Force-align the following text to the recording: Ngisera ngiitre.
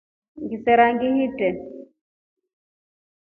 Ngisera 0.41 0.85
ngiitre. 0.93 1.49